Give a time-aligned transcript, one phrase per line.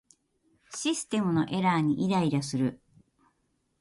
[0.73, 2.81] システムのエラーにイライラする